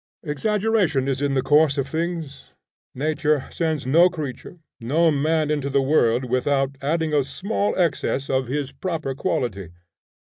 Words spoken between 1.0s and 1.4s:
is in